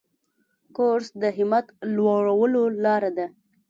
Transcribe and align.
کورس 0.75 1.07
د 1.21 1.23
همت 1.37 1.65
لوړولو 1.95 2.63
لاره 2.83 3.11
ده. 3.17 3.27